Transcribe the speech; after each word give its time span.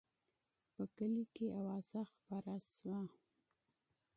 په 0.73 0.83
کلي 0.95 1.23
کې 1.33 1.45
اوازه 1.59 2.01
خپره 2.13 2.55
شوه. 2.73 2.99